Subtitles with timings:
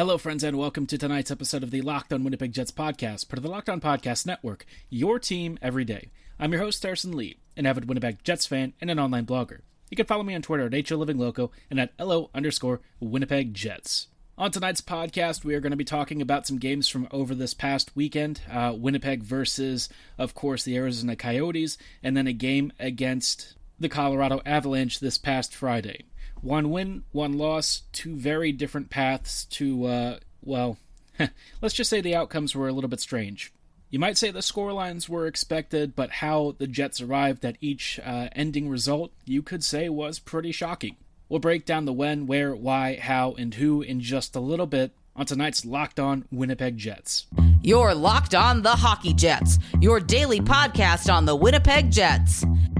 [0.00, 3.36] Hello, friends, and welcome to tonight's episode of the Locked On Winnipeg Jets podcast, part
[3.36, 6.08] of the Locked On Podcast Network, your team every day.
[6.38, 9.58] I'm your host, Harrison Lee, an avid Winnipeg Jets fan and an online blogger.
[9.90, 14.06] You can follow me on Twitter at HOLivingLoco and at LO underscore Winnipeg Jets.
[14.38, 17.52] On tonight's podcast, we are going to be talking about some games from over this
[17.52, 23.54] past weekend uh, Winnipeg versus, of course, the Arizona Coyotes, and then a game against
[23.78, 26.06] the Colorado Avalanche this past Friday
[26.42, 30.78] one win, one loss, two very different paths to, uh, well,
[31.60, 33.52] let's just say the outcomes were a little bit strange.
[33.90, 38.28] You might say the scorelines were expected, but how the Jets arrived at each uh,
[38.32, 40.96] ending result, you could say was pretty shocking.
[41.28, 44.92] We'll break down the when, where, why, how, and who in just a little bit
[45.16, 47.26] on tonight's Locked On Winnipeg Jets.
[47.62, 52.44] You're Locked On the Hockey Jets, your daily podcast on the Winnipeg Jets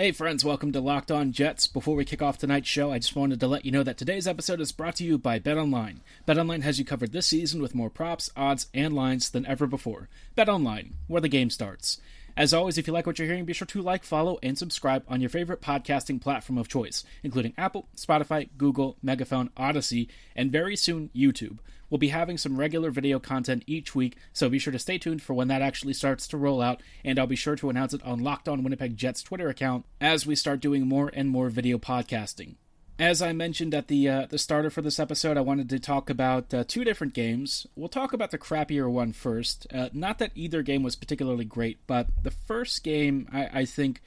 [0.00, 1.66] Hey friends, welcome to Locked On Jets.
[1.66, 4.26] Before we kick off tonight's show, I just wanted to let you know that today's
[4.26, 5.98] episode is brought to you by BetOnline.
[6.26, 10.08] BetOnline has you covered this season with more props, odds, and lines than ever before.
[10.38, 12.00] BetOnline, where the game starts.
[12.34, 15.04] As always, if you like what you're hearing, be sure to like, follow, and subscribe
[15.06, 20.76] on your favorite podcasting platform of choice, including Apple, Spotify, Google, Megaphone, Odyssey, and very
[20.76, 21.58] soon YouTube.
[21.90, 25.22] We'll be having some regular video content each week, so be sure to stay tuned
[25.22, 28.02] for when that actually starts to roll out, and I'll be sure to announce it
[28.04, 31.78] on Locked On Winnipeg Jets Twitter account as we start doing more and more video
[31.78, 32.54] podcasting.
[33.00, 36.10] As I mentioned at the uh, the starter for this episode, I wanted to talk
[36.10, 37.66] about uh, two different games.
[37.74, 39.66] We'll talk about the crappier one first.
[39.72, 44.02] Uh, not that either game was particularly great, but the first game, I, I think,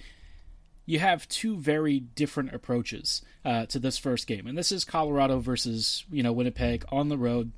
[0.86, 5.40] you have two very different approaches uh, to this first game, and this is Colorado
[5.40, 7.52] versus you know Winnipeg on the road.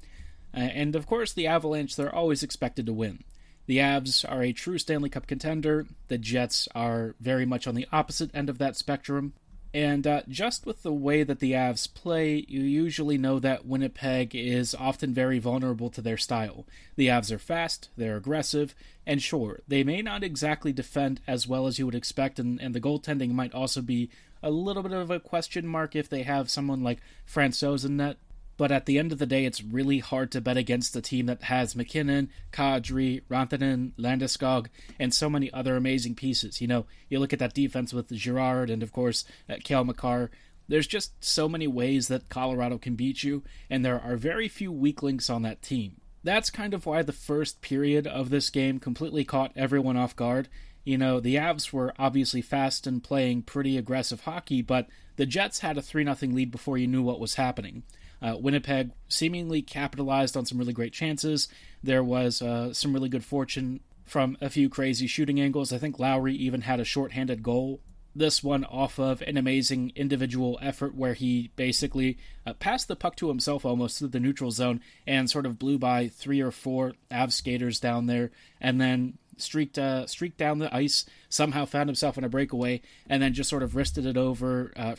[0.55, 3.23] Uh, and of course, the Avalanche, they're always expected to win.
[3.67, 5.87] The Avs are a true Stanley Cup contender.
[6.07, 9.33] The Jets are very much on the opposite end of that spectrum.
[9.73, 14.33] And uh, just with the way that the Avs play, you usually know that Winnipeg
[14.33, 16.65] is often very vulnerable to their style.
[16.95, 18.73] The Avs are fast, they're aggressive,
[19.05, 22.73] and sure, they may not exactly defend as well as you would expect, and, and
[22.73, 24.09] the goaltending might also be
[24.41, 28.15] a little bit of a question mark if they have someone like Francouz in net.
[28.57, 31.25] But at the end of the day, it's really hard to bet against a team
[31.25, 34.67] that has MacKinnon, Kadri, Rantanen, Landeskog,
[34.97, 36.61] and so many other amazing pieces.
[36.61, 40.31] You know, you look at that defense with Girard and, of course, uh, Cale Makar.
[40.67, 44.71] There's just so many ways that Colorado can beat you, and there are very few
[44.71, 45.97] weak links on that team.
[46.23, 50.47] That's kind of why the first period of this game completely caught everyone off guard.
[50.83, 54.87] You know, the Avs were obviously fast and playing pretty aggressive hockey, but
[55.17, 57.83] the Jets had a 3 0 lead before you knew what was happening.
[58.25, 61.47] Uh, Winnipeg seemingly capitalized on some really great chances.
[61.83, 65.71] There was uh, some really good fortune from a few crazy shooting angles.
[65.71, 67.81] I think Lowry even had a shorthanded goal.
[68.15, 73.15] This one off of an amazing individual effort where he basically uh, passed the puck
[73.17, 76.93] to himself almost through the neutral zone and sort of blew by three or four
[77.11, 81.05] Av skaters down there, and then streaked uh, streaked down the ice.
[81.29, 84.95] Somehow found himself in a breakaway, and then just sort of wristed it over uh,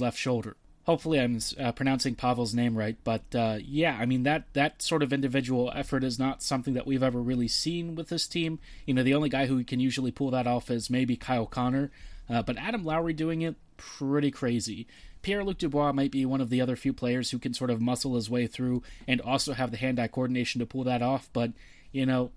[0.00, 4.44] left shoulder hopefully I'm uh, pronouncing Pavel's name right, but uh, yeah, I mean that
[4.54, 8.26] that sort of individual effort is not something that we've ever really seen with this
[8.26, 8.58] team.
[8.86, 11.90] You know, the only guy who can usually pull that off is maybe Kyle Connor,
[12.30, 14.86] uh, but Adam Lowry doing it pretty crazy.
[15.22, 17.80] Pierre Luc Dubois might be one of the other few players who can sort of
[17.80, 21.28] muscle his way through and also have the hand eye coordination to pull that off,
[21.32, 21.50] but
[21.90, 22.30] you know,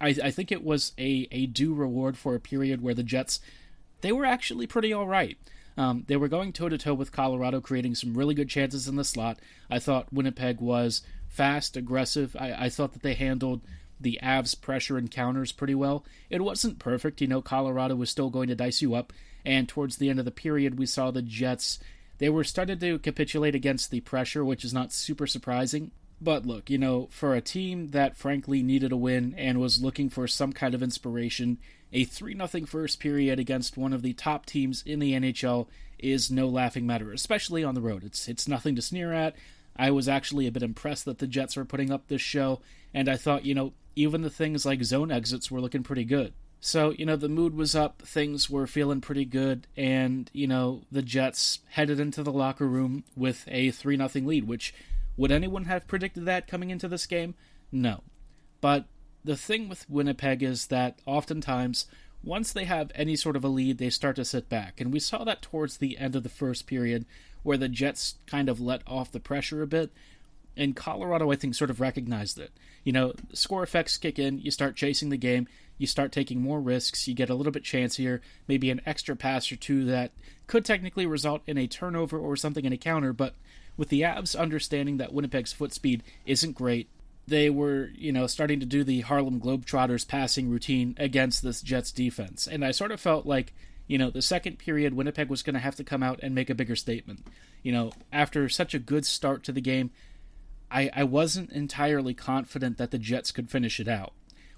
[0.00, 3.40] I, I think it was a, a due reward for a period where the Jets
[4.02, 5.38] they were actually pretty all right.
[5.76, 8.96] Um, they were going toe to toe with Colorado, creating some really good chances in
[8.96, 9.38] the slot.
[9.70, 12.36] I thought Winnipeg was fast, aggressive.
[12.38, 13.62] I, I thought that they handled
[14.00, 16.04] the Avs' pressure and counters pretty well.
[16.28, 19.12] It wasn't perfect, you know, Colorado was still going to dice you up,
[19.44, 21.78] and towards the end of the period, we saw the Jets.
[22.18, 25.90] They were starting to capitulate against the pressure, which is not super surprising.
[26.20, 30.10] But look, you know, for a team that frankly needed a win and was looking
[30.10, 31.58] for some kind of inspiration,
[31.92, 35.66] a 3 0 first period against one of the top teams in the NHL
[35.98, 38.04] is no laughing matter, especially on the road.
[38.04, 39.34] It's it's nothing to sneer at.
[39.76, 42.60] I was actually a bit impressed that the Jets were putting up this show,
[42.92, 46.34] and I thought, you know, even the things like zone exits were looking pretty good.
[46.60, 50.82] So, you know, the mood was up, things were feeling pretty good, and, you know,
[50.92, 54.74] the Jets headed into the locker room with a 3 0 lead, which
[55.20, 57.34] would anyone have predicted that coming into this game?
[57.70, 58.02] No.
[58.62, 58.86] But
[59.22, 61.84] the thing with Winnipeg is that oftentimes
[62.24, 64.80] once they have any sort of a lead, they start to sit back.
[64.80, 67.04] And we saw that towards the end of the first period,
[67.42, 69.92] where the Jets kind of let off the pressure a bit.
[70.56, 72.52] And Colorado, I think, sort of recognized it.
[72.82, 76.62] You know, score effects kick in, you start chasing the game, you start taking more
[76.62, 80.12] risks, you get a little bit chancier, maybe an extra pass or two that
[80.46, 83.34] could technically result in a turnover or something in a counter, but
[83.80, 86.90] with the Avs understanding that Winnipeg's foot speed isn't great,
[87.26, 91.90] they were, you know, starting to do the Harlem Globetrotters passing routine against this Jets
[91.90, 92.46] defense.
[92.46, 93.54] And I sort of felt like,
[93.86, 96.50] you know, the second period, Winnipeg was going to have to come out and make
[96.50, 97.26] a bigger statement.
[97.62, 99.92] You know, after such a good start to the game,
[100.70, 104.12] I, I wasn't entirely confident that the Jets could finish it out.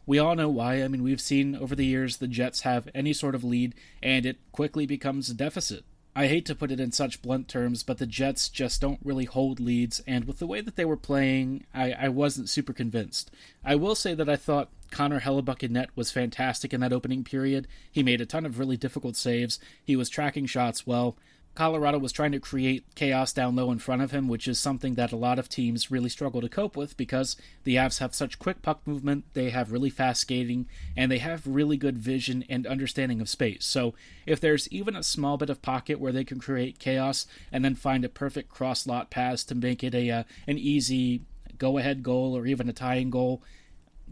[0.05, 0.83] We all know why.
[0.83, 4.27] I mean, we've seen over the years the Jets have any sort of lead and
[4.27, 5.85] it quickly becomes a deficit.
[6.15, 9.25] I hate to put it in such blunt terms, but the Jets just don't really
[9.25, 13.31] hold leads, and with the way that they were playing, I, I wasn't super convinced.
[13.65, 17.25] I will say that I thought Connor Hellebuyck in net was fantastic in that opening
[17.25, 17.67] period.
[17.91, 19.59] He made a ton of really difficult saves.
[19.83, 21.17] He was tracking shots well.
[21.55, 24.95] Colorado was trying to create chaos down low in front of him, which is something
[24.95, 28.39] that a lot of teams really struggle to cope with because the Avs have such
[28.39, 30.67] quick puck movement, they have really fast skating,
[30.97, 33.67] and they have really good vision and understanding of space.
[33.67, 33.93] So
[34.25, 37.75] if there's even a small bit of pocket where they can create chaos and then
[37.75, 41.23] find a perfect cross lot pass to make it a uh, an easy
[41.59, 43.43] go ahead goal or even a tying goal,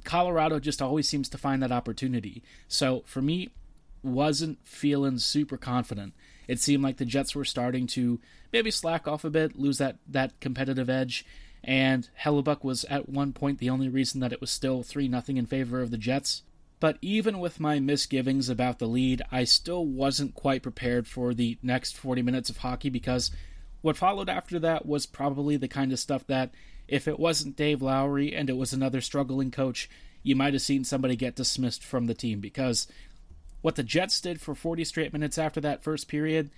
[0.04, 2.42] Colorado just always seems to find that opportunity.
[2.68, 3.48] So for me,
[4.02, 6.14] wasn't feeling super confident
[6.50, 8.18] it seemed like the Jets were starting to
[8.52, 11.24] maybe slack off a bit, lose that, that competitive edge.
[11.62, 15.22] And Hellebuyck was at one point the only reason that it was still 3 0
[15.28, 16.42] in favor of the Jets.
[16.80, 21.56] But even with my misgivings about the lead, I still wasn't quite prepared for the
[21.62, 23.30] next 40 minutes of hockey because
[23.80, 26.50] what followed after that was probably the kind of stuff that,
[26.88, 29.88] if it wasn't Dave Lowry and it was another struggling coach,
[30.24, 32.88] you might have seen somebody get dismissed from the team because
[33.62, 36.50] what the Jets did for 40 straight minutes after that first period,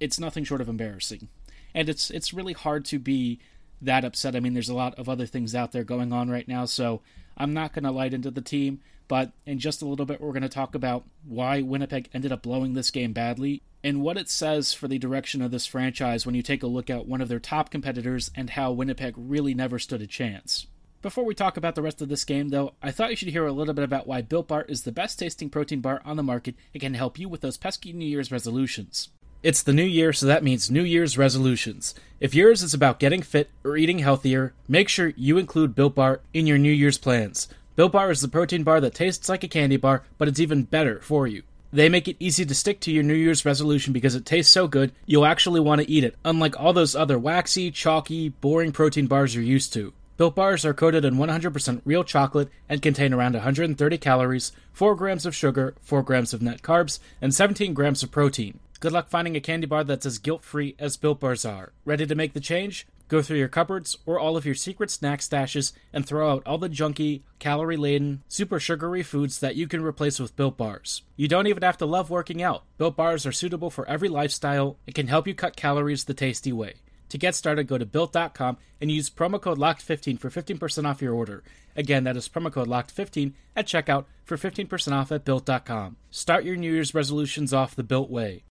[0.00, 1.28] it's nothing short of embarrassing.
[1.74, 3.40] And it's it's really hard to be
[3.80, 4.34] that upset.
[4.34, 7.02] I mean, there's a lot of other things out there going on right now, so
[7.36, 10.32] I'm not going to light into the team, but in just a little bit we're
[10.32, 14.28] going to talk about why Winnipeg ended up blowing this game badly and what it
[14.28, 17.28] says for the direction of this franchise when you take a look at one of
[17.28, 20.66] their top competitors and how Winnipeg really never stood a chance.
[21.00, 23.46] Before we talk about the rest of this game, though, I thought you should hear
[23.46, 26.24] a little bit about why Built Bar is the best tasting protein bar on the
[26.24, 29.08] market and can help you with those pesky New Year's resolutions.
[29.40, 31.94] It's the new year, so that means New Year's resolutions.
[32.18, 36.20] If yours is about getting fit or eating healthier, make sure you include Built Bar
[36.34, 37.46] in your New Year's plans.
[37.76, 40.64] Built Bar is the protein bar that tastes like a candy bar, but it's even
[40.64, 41.44] better for you.
[41.72, 44.66] They make it easy to stick to your New Year's resolution because it tastes so
[44.66, 49.06] good, you'll actually want to eat it, unlike all those other waxy, chalky, boring protein
[49.06, 49.92] bars you're used to.
[50.18, 55.24] Built bars are coated in 100% real chocolate and contain around 130 calories, 4 grams
[55.24, 58.58] of sugar, 4 grams of net carbs, and 17 grams of protein.
[58.80, 61.72] Good luck finding a candy bar that's as guilt free as Built Bars are.
[61.84, 62.84] Ready to make the change?
[63.06, 66.58] Go through your cupboards or all of your secret snack stashes and throw out all
[66.58, 71.02] the junky, calorie laden, super sugary foods that you can replace with Built Bars.
[71.16, 72.64] You don't even have to love working out.
[72.76, 76.52] Built Bars are suitable for every lifestyle and can help you cut calories the tasty
[76.52, 76.74] way.
[77.10, 81.14] To get started, go to built.com and use promo code LOCKED15 for 15% off your
[81.14, 81.42] order.
[81.76, 85.96] Again, that is promo code LOCKED15 at checkout for 15% off at built.com.
[86.10, 88.44] Start your New Year's resolutions off the built way.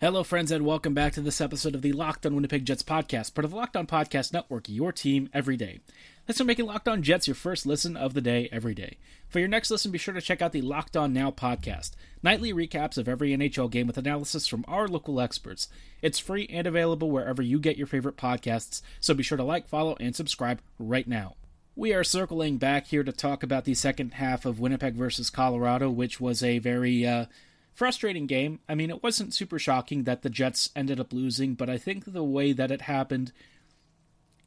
[0.00, 3.34] Hello, friends, and welcome back to this episode of the Locked on Winnipeg Jets podcast,
[3.34, 5.80] part of the Locked on Podcast Network, your team every day.
[6.26, 8.96] Thanks for making Locked On Jets your first listen of the day every day.
[9.28, 11.90] For your next listen, be sure to check out the Locked On Now podcast,
[12.22, 15.68] nightly recaps of every NHL game with analysis from our local experts.
[16.00, 19.68] It's free and available wherever you get your favorite podcasts, so be sure to like,
[19.68, 21.34] follow, and subscribe right now.
[21.76, 25.90] We are circling back here to talk about the second half of Winnipeg versus Colorado,
[25.90, 27.26] which was a very uh,
[27.74, 28.60] frustrating game.
[28.68, 32.12] I mean, it wasn't super shocking that the Jets ended up losing, but I think
[32.12, 33.32] the way that it happened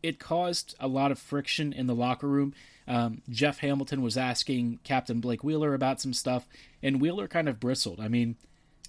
[0.03, 2.53] it caused a lot of friction in the locker room.
[2.87, 6.45] Um, Jeff Hamilton was asking Captain Blake Wheeler about some stuff,
[6.83, 8.01] and Wheeler kind of bristled.
[8.01, 8.35] I mean,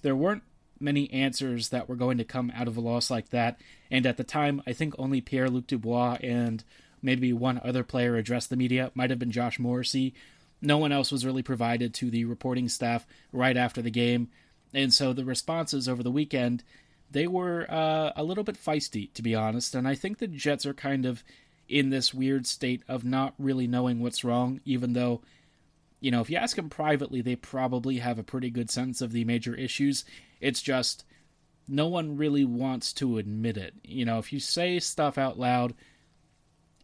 [0.01, 0.43] there weren't
[0.77, 4.17] many answers that were going to come out of a loss like that, and at
[4.17, 6.63] the time, I think only Pierre Luc Dubois and
[7.01, 8.91] maybe one other player addressed the media.
[8.93, 10.13] Might have been Josh Morrissey.
[10.61, 14.29] No one else was really provided to the reporting staff right after the game,
[14.73, 16.63] and so the responses over the weekend
[17.11, 19.75] they were uh, a little bit feisty, to be honest.
[19.75, 21.23] And I think the Jets are kind of
[21.67, 25.21] in this weird state of not really knowing what's wrong, even though,
[25.99, 29.11] you know, if you ask them privately, they probably have a pretty good sense of
[29.11, 30.05] the major issues.
[30.41, 31.05] It's just
[31.67, 33.73] no one really wants to admit it.
[33.83, 35.73] You know, if you say stuff out loud,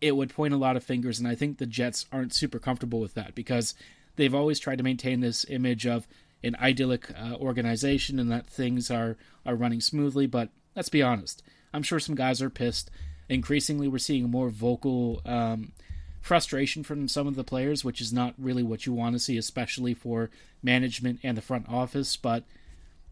[0.01, 2.99] it would point a lot of fingers, and I think the Jets aren't super comfortable
[2.99, 3.75] with that because
[4.15, 6.07] they've always tried to maintain this image of
[6.43, 9.15] an idyllic uh, organization and that things are,
[9.45, 10.25] are running smoothly.
[10.25, 11.43] But let's be honest,
[11.73, 12.89] I'm sure some guys are pissed.
[13.29, 15.71] Increasingly, we're seeing more vocal um,
[16.19, 19.37] frustration from some of the players, which is not really what you want to see,
[19.37, 20.31] especially for
[20.63, 22.17] management and the front office.
[22.17, 22.43] But,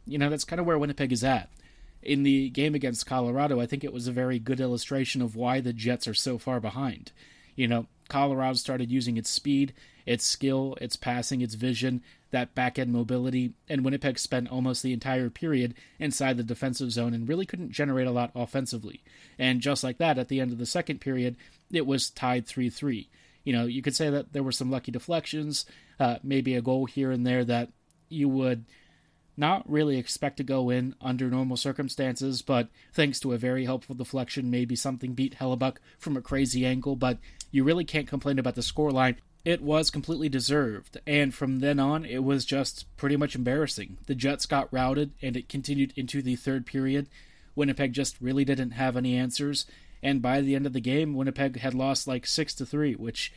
[0.06, 1.50] you know, that's kind of where Winnipeg is at.
[2.02, 5.60] In the game against Colorado, I think it was a very good illustration of why
[5.60, 7.12] the Jets are so far behind.
[7.56, 9.74] You know, Colorado started using its speed,
[10.06, 12.02] its skill, its passing, its vision,
[12.32, 17.14] that back end mobility, and Winnipeg spent almost the entire period inside the defensive zone
[17.14, 19.04] and really couldn't generate a lot offensively.
[19.38, 21.36] And just like that, at the end of the second period,
[21.72, 23.10] it was tied 3 3.
[23.44, 25.66] You know, you could say that there were some lucky deflections,
[26.00, 27.70] uh, maybe a goal here and there that
[28.10, 28.66] you would
[29.40, 33.96] not really expect to go in under normal circumstances, but thanks to a very helpful
[33.96, 37.18] deflection, maybe something beat Hellebuyck from a crazy angle, but
[37.52, 39.16] you really can't complain about the scoreline.
[39.46, 43.98] It was completely deserved, and from then on, it was just pretty much embarrassing.
[44.06, 47.08] The Jets got routed, and it continued into the third period.
[47.56, 49.66] Winnipeg just really didn't have any answers,
[50.04, 53.34] and by the end of the game, Winnipeg had lost like six to three, which,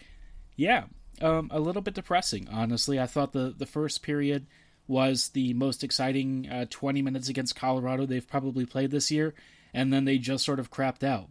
[0.56, 0.84] yeah,
[1.20, 2.48] um, a little bit depressing.
[2.50, 4.46] Honestly, I thought the the first period
[4.92, 9.32] was the most exciting uh, 20 minutes against Colorado they've probably played this year,
[9.72, 11.30] and then they just sort of crapped out.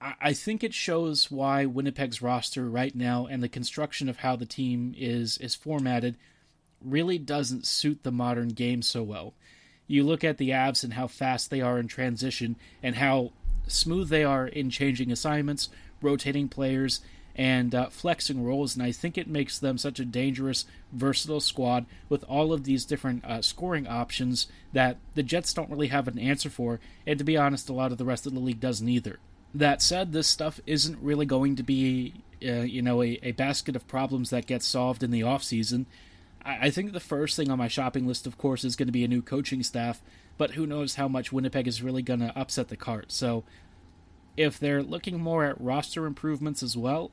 [0.00, 4.34] I, I think it shows why Winnipeg's roster right now and the construction of how
[4.34, 6.18] the team is is formatted
[6.84, 9.34] really doesn't suit the modern game so well.
[9.86, 13.30] You look at the Avs and how fast they are in transition and how
[13.68, 15.68] smooth they are in changing assignments,
[16.00, 17.00] rotating players,
[17.34, 21.86] and uh, flexing roles, and I think it makes them such a dangerous, versatile squad
[22.08, 26.18] with all of these different uh, scoring options that the Jets don't really have an
[26.18, 28.88] answer for, and to be honest, a lot of the rest of the league doesn't
[28.88, 29.18] either.
[29.54, 32.14] That said, this stuff isn't really going to be,
[32.46, 35.84] uh, you know, a, a, basket of problems that gets solved in the offseason.
[36.44, 38.92] I, I think the first thing on my shopping list, of course, is going to
[38.92, 40.00] be a new coaching staff,
[40.38, 43.12] but who knows how much Winnipeg is really going to upset the cart.
[43.12, 43.44] So,
[44.34, 47.10] if they're looking more at roster improvements as well,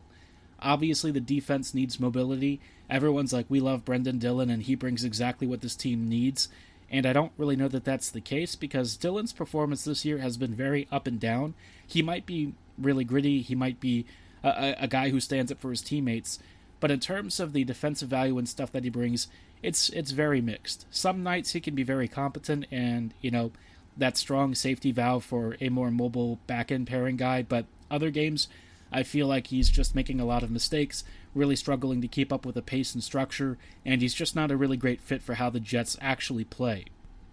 [0.61, 2.59] Obviously, the defense needs mobility.
[2.89, 6.49] Everyone's like, we love Brendan Dillon, and he brings exactly what this team needs.
[6.91, 10.37] And I don't really know that that's the case because Dillon's performance this year has
[10.37, 11.53] been very up and down.
[11.85, 14.05] He might be really gritty, he might be
[14.43, 16.39] a, a guy who stands up for his teammates,
[16.79, 19.27] but in terms of the defensive value and stuff that he brings,
[19.61, 20.85] it's it's very mixed.
[20.89, 23.51] Some nights he can be very competent and, you know,
[23.97, 28.47] that strong safety valve for a more mobile back end pairing guy, but other games
[28.91, 31.03] I feel like he's just making a lot of mistakes,
[31.35, 34.57] really struggling to keep up with the pace and structure, and he's just not a
[34.57, 36.85] really great fit for how the Jets actually play.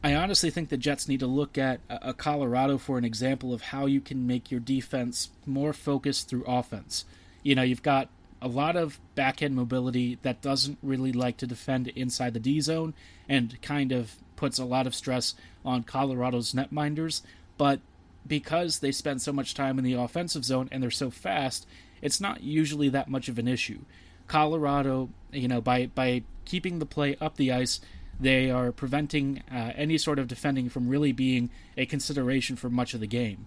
[0.04, 3.62] I honestly think the Jets need to look at a Colorado for an example of
[3.62, 7.04] how you can make your defense more focused through offense.
[7.42, 8.08] You know, you've got
[8.40, 12.60] a lot of back end mobility that doesn't really like to defend inside the D
[12.60, 12.94] zone
[13.28, 15.34] and kind of puts a lot of stress
[15.64, 17.22] on Colorado's netminders,
[17.56, 17.80] but
[18.26, 21.66] because they spend so much time in the offensive zone and they're so fast,
[22.02, 23.80] it's not usually that much of an issue.
[24.26, 27.80] Colorado, you know, by by keeping the play up the ice,
[28.18, 32.94] they are preventing uh, any sort of defending from really being a consideration for much
[32.94, 33.46] of the game.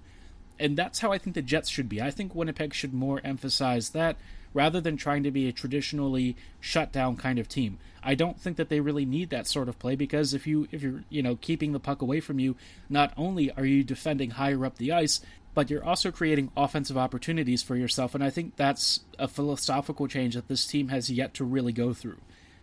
[0.59, 2.01] And that's how I think the Jets should be.
[2.01, 4.17] I think Winnipeg should more emphasize that
[4.53, 7.77] rather than trying to be a traditionally shut down kind of team.
[8.01, 10.81] I don't think that they really need that sort of play because if you if
[10.81, 12.55] you're you know keeping the puck away from you,
[12.89, 15.21] not only are you defending higher up the ice,
[15.53, 18.15] but you're also creating offensive opportunities for yourself.
[18.15, 21.93] And I think that's a philosophical change that this team has yet to really go
[21.93, 22.19] through.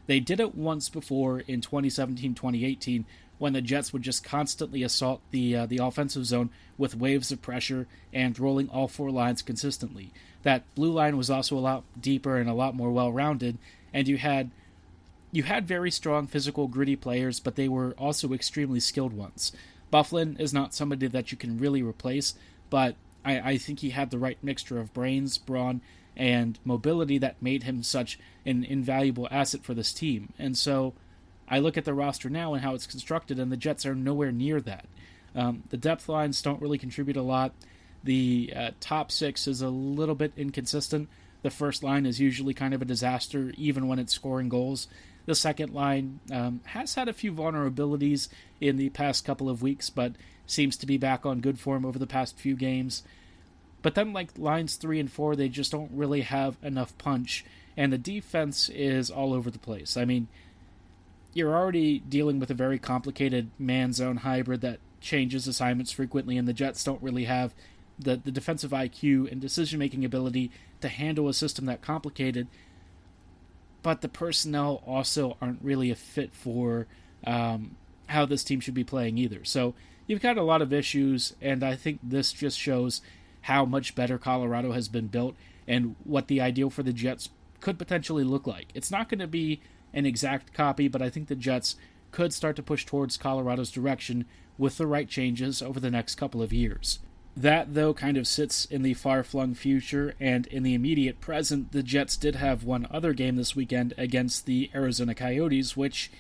[0.07, 3.05] They did it once before in 2017 2018
[3.39, 7.43] when the Jets would just constantly assault the uh, the offensive zone with waves of
[7.43, 10.13] pressure and rolling all four lines consistently.
[10.43, 13.59] That blue line was also a lot deeper and a lot more well-rounded,
[13.93, 14.51] and you had
[15.33, 19.53] you had very strong physical gritty players, but they were also extremely skilled ones.
[19.93, 22.35] Byfuglien is not somebody that you can really replace,
[22.71, 25.81] but I, I think he had the right mixture of brains, brawn,
[26.17, 30.33] and mobility that made him such an invaluable asset for this team.
[30.39, 30.95] And so
[31.49, 34.33] I look at the roster now and how it's constructed, and the Jets are nowhere
[34.33, 34.87] near that.
[35.35, 37.53] Um, the depth lines don't really contribute a lot.
[38.03, 41.09] The uh, top six is a little bit inconsistent.
[41.43, 44.89] The first line is usually kind of a disaster, even when it's scoring goals.
[45.27, 48.29] The second line um, has had a few vulnerabilities
[48.61, 50.13] in the past couple of weeks, but
[50.47, 53.03] seems to be back on good form over the past few games.
[53.83, 57.45] But then, like lines three and four, they just don't really have enough punch,
[57.77, 59.97] and the defense is all over the place.
[59.97, 60.29] I mean,
[61.37, 66.49] you're already dealing with a very complicated man zone hybrid that changes assignments frequently, and
[66.49, 67.55] the Jets don't really have
[67.99, 70.51] the, the defensive IQ and decision making ability
[70.81, 72.49] to handle a system that complicated.
[73.83, 76.87] but the personnel also aren't really a fit for
[77.27, 77.77] um,
[78.09, 79.45] how this team should be playing either.
[79.45, 79.75] So
[80.07, 83.03] you've got a lot of issues, and I think this just shows
[83.43, 85.37] how much better Colorado has been built
[85.69, 87.29] and what the ideal for the Jets
[87.61, 88.69] could potentially look like.
[88.75, 89.61] It's not going to be
[89.97, 91.75] an exact copy, but I think the Jets
[92.13, 94.27] could start to push towards Colorado's direction
[94.57, 97.01] with the right changes over the next couple of years.
[97.37, 101.73] That, though, kind of sits in the far flung future, and in the immediate present,
[101.73, 106.11] the Jets did have one other game this weekend against the Arizona Coyotes, which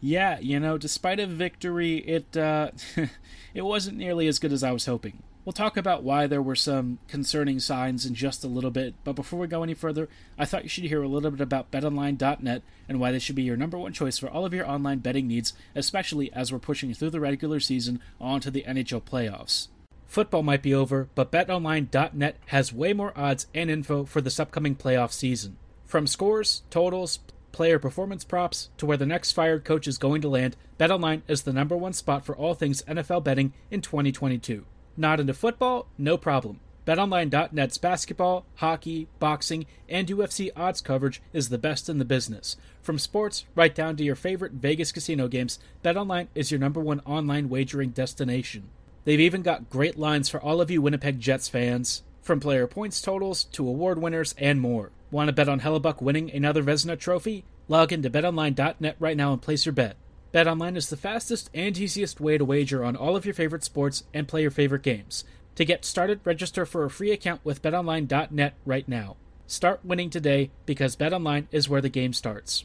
[0.00, 2.72] yeah, you know, despite a victory, it uh,
[3.54, 5.22] it wasn't nearly as good as I was hoping.
[5.44, 9.12] We'll talk about why there were some concerning signs in just a little bit, but
[9.12, 10.08] before we go any further,
[10.38, 13.42] I thought you should hear a little bit about betonline.net and why they should be
[13.42, 16.94] your number one choice for all of your online betting needs, especially as we're pushing
[16.94, 19.68] through the regular season onto the NHL playoffs.
[20.06, 24.74] Football might be over, but betonline.net has way more odds and info for this upcoming
[24.74, 25.58] playoff season.
[25.84, 27.18] From scores, totals,
[27.52, 31.42] player performance props to where the next fired coach is going to land, BetOnline is
[31.42, 34.64] the number one spot for all things NFL betting in 2022.
[34.96, 35.86] Not into football?
[35.98, 36.60] No problem.
[36.86, 42.56] BetOnline.net's basketball, hockey, boxing, and UFC odds coverage is the best in the business.
[42.82, 47.00] From sports right down to your favorite Vegas casino games, BetOnline is your number one
[47.06, 48.68] online wagering destination.
[49.04, 53.00] They've even got great lines for all of you Winnipeg Jets fans, from player points
[53.00, 54.90] totals to award winners and more.
[55.10, 57.44] Want to bet on Hellebuyck winning another Vezina trophy?
[57.66, 59.96] Log into betonline.net right now and place your bet.
[60.34, 64.02] BetOnline is the fastest and easiest way to wager on all of your favorite sports
[64.12, 65.22] and play your favorite games.
[65.54, 69.14] To get started, register for a free account with betonline.net right now.
[69.46, 72.64] Start winning today because BetOnline is where the game starts.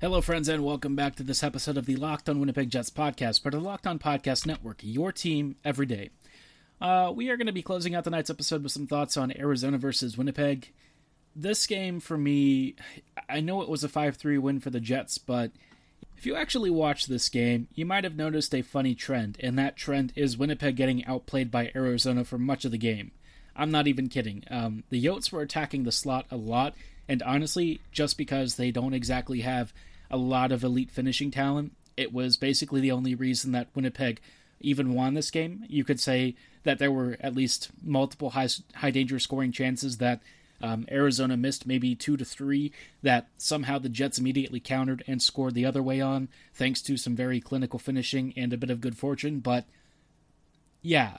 [0.00, 3.42] Hello, friends, and welcome back to this episode of the Locked On Winnipeg Jets podcast,
[3.42, 6.10] part of the Locked On Podcast Network, your team every day.
[6.80, 9.76] Uh, we are going to be closing out tonight's episode with some thoughts on Arizona
[9.76, 10.72] versus Winnipeg.
[11.34, 12.74] This game, for me,
[13.28, 15.52] I know it was a 5 3 win for the Jets, but
[16.16, 19.76] if you actually watch this game, you might have noticed a funny trend, and that
[19.76, 23.12] trend is Winnipeg getting outplayed by Arizona for much of the game.
[23.56, 24.44] I'm not even kidding.
[24.50, 26.74] Um, the Yotes were attacking the slot a lot,
[27.08, 29.72] and honestly, just because they don't exactly have
[30.10, 34.20] a lot of elite finishing talent, it was basically the only reason that Winnipeg
[34.60, 35.64] even won this game.
[35.68, 40.20] You could say that there were at least multiple high high danger scoring chances that
[40.60, 45.54] um, Arizona missed, maybe two to three, that somehow the Jets immediately countered and scored
[45.54, 48.96] the other way on, thanks to some very clinical finishing and a bit of good
[48.96, 49.40] fortune.
[49.40, 49.66] But
[50.82, 51.18] yeah,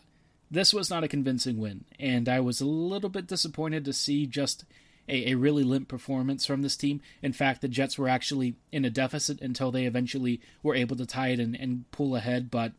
[0.50, 4.26] this was not a convincing win, and I was a little bit disappointed to see
[4.26, 4.66] just
[5.08, 7.02] a, a, really limp performance from this team.
[7.22, 11.06] In fact, the Jets were actually in a deficit until they eventually were able to
[11.06, 12.74] tie it and, and pull ahead, but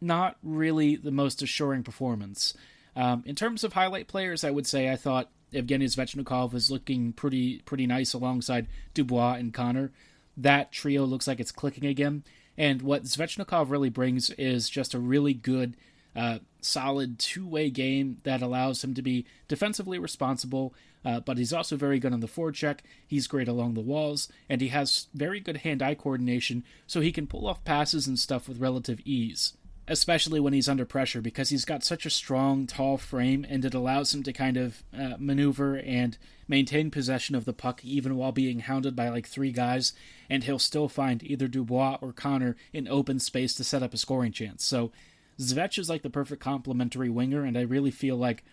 [0.00, 2.54] not really the most assuring performance.
[2.98, 7.12] Um, in terms of highlight players, I would say I thought Evgeny Svechnikov was looking
[7.12, 9.92] pretty pretty nice alongside Dubois and Connor.
[10.36, 12.24] That trio looks like it's clicking again.
[12.56, 15.76] And what Svechnikov really brings is just a really good,
[16.16, 21.52] uh, solid two way game that allows him to be defensively responsible, uh, but he's
[21.52, 22.80] also very good on the forecheck.
[23.06, 27.12] He's great along the walls, and he has very good hand eye coordination, so he
[27.12, 29.52] can pull off passes and stuff with relative ease
[29.88, 33.74] especially when he's under pressure because he's got such a strong, tall frame and it
[33.74, 38.32] allows him to kind of uh, maneuver and maintain possession of the puck even while
[38.32, 39.92] being hounded by like three guys,
[40.30, 43.98] and he'll still find either Dubois or Connor in open space to set up a
[43.98, 44.64] scoring chance.
[44.64, 44.92] So
[45.38, 48.44] Svech is like the perfect complementary winger, and I really feel like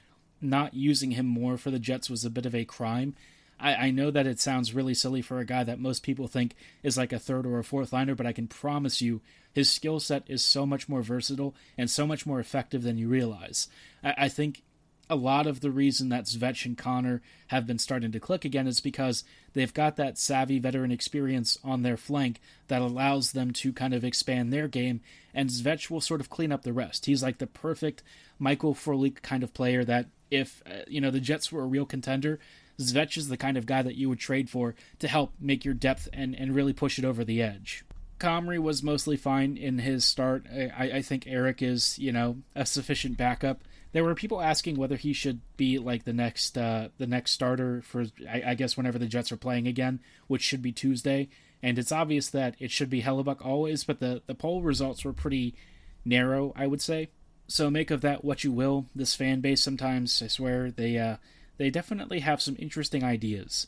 [0.41, 3.15] not using him more for the Jets was a bit of a crime.
[3.59, 6.55] I, I know that it sounds really silly for a guy that most people think
[6.83, 9.21] is like a third or a fourth liner, but I can promise you
[9.53, 13.07] his skill set is so much more versatile and so much more effective than you
[13.07, 13.67] realize.
[14.03, 14.63] I, I think
[15.09, 18.67] a lot of the reason that Svech and Connor have been starting to click again
[18.67, 23.71] is because they've got that savvy veteran experience on their flank that allows them to
[23.71, 25.01] kind of expand their game,
[25.33, 27.05] and Svech will sort of clean up the rest.
[27.05, 28.01] He's like the perfect
[28.39, 31.85] Michael Frolik kind of player that if uh, you know the Jets were a real
[31.85, 32.39] contender,
[32.79, 35.73] Svech is the kind of guy that you would trade for to help make your
[35.73, 37.85] depth and, and really push it over the edge.
[38.19, 40.45] Comrie was mostly fine in his start.
[40.51, 43.61] I, I think Eric is, you know, a sufficient backup.
[43.91, 47.81] There were people asking whether he should be like the next uh, the next starter
[47.81, 51.29] for I, I guess whenever the Jets are playing again, which should be Tuesday.
[51.63, 55.13] And it's obvious that it should be Hellebuyck always, but the, the poll results were
[55.13, 55.55] pretty
[56.03, 57.09] narrow, I would say.
[57.47, 58.85] So make of that what you will.
[58.93, 61.17] This fan base sometimes, I swear, they uh,
[61.57, 63.67] they definitely have some interesting ideas.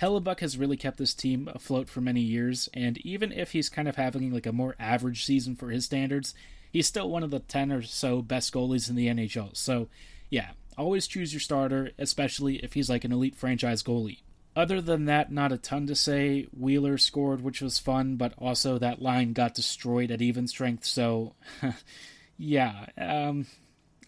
[0.00, 3.88] Hellebuyck has really kept this team afloat for many years, and even if he's kind
[3.88, 6.34] of having like a more average season for his standards,
[6.72, 9.56] he's still one of the 10 or so best goalies in the NHL.
[9.56, 9.88] So,
[10.30, 14.18] yeah, always choose your starter, especially if he's like an elite franchise goalie.
[14.56, 16.46] Other than that, not a ton to say.
[16.56, 21.34] Wheeler scored, which was fun, but also that line got destroyed at even strength, so
[22.36, 23.46] yeah, um,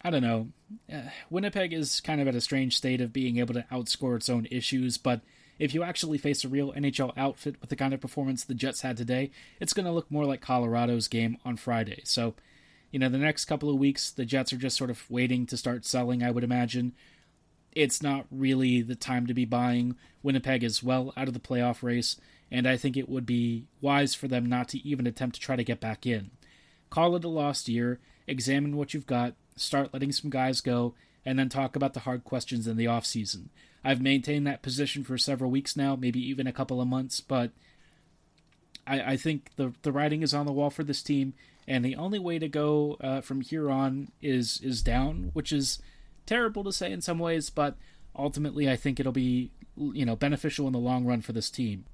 [0.03, 0.49] I don't know.
[0.93, 4.29] Uh, Winnipeg is kind of at a strange state of being able to outscore its
[4.29, 5.21] own issues, but
[5.59, 8.83] if you actually face a real NHL outfit with the kind of performance the Jets
[8.83, 12.03] had today, it's going to look more like Colorado's game on Friday.
[12.05, 12.35] So,
[12.91, 15.57] you know, the next couple of weeks, the Jets are just sort of waiting to
[15.57, 16.93] start selling, I would imagine.
[17.73, 19.97] It's not really the time to be buying.
[20.23, 22.17] Winnipeg is well out of the playoff race,
[22.51, 25.57] and I think it would be wise for them not to even attempt to try
[25.57, 26.31] to get back in.
[26.91, 31.39] Call it a lost year, examine what you've got, start letting some guys go, and
[31.39, 33.49] then talk about the hard questions in the offseason.
[33.85, 37.53] I've maintained that position for several weeks now, maybe even a couple of months, but
[38.87, 41.35] I, I think the the writing is on the wall for this team,
[41.67, 45.81] and the only way to go uh, from here on is is down, which is
[46.27, 47.77] terrible to say in some ways, but
[48.15, 51.85] ultimately I think it'll be you know beneficial in the long run for this team.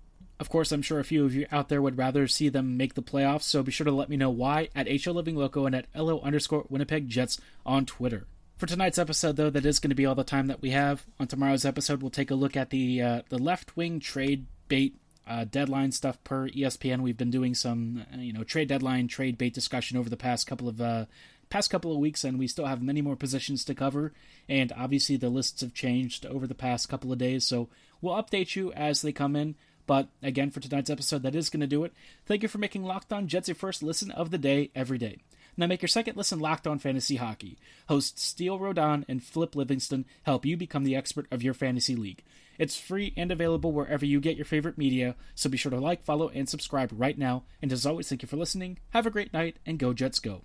[0.42, 2.94] Of course, I'm sure a few of you out there would rather see them make
[2.94, 5.74] the playoffs, so be sure to let me know why at HO Living Loco and
[5.76, 8.26] at LO underscore Winnipeg Jets on Twitter.
[8.56, 11.06] For tonight's episode, though, that is going to be all the time that we have.
[11.20, 14.96] On tomorrow's episode, we'll take a look at the uh, the left wing trade bait
[15.28, 17.02] uh, deadline stuff per ESPN.
[17.02, 20.48] We've been doing some uh, you know trade deadline trade bait discussion over the past
[20.48, 21.04] couple of uh,
[21.50, 24.12] past couple of weeks, and we still have many more positions to cover.
[24.48, 27.68] And obviously, the lists have changed over the past couple of days, so
[28.00, 29.54] we'll update you as they come in.
[29.86, 31.92] But again, for tonight's episode, that is going to do it.
[32.26, 35.18] Thank you for making Locked On Jets your first listen of the day every day.
[35.56, 37.58] Now make your second listen Locked On Fantasy Hockey.
[37.88, 42.22] Hosts Steele Rodan and Flip Livingston help you become the expert of your fantasy league.
[42.58, 46.04] It's free and available wherever you get your favorite media, so be sure to like,
[46.04, 47.44] follow, and subscribe right now.
[47.60, 48.78] And as always, thank you for listening.
[48.90, 50.42] Have a great night, and go Jets go.